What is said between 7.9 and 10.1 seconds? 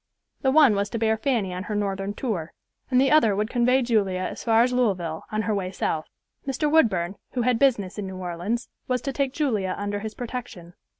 in New Orleans, was to take Julia under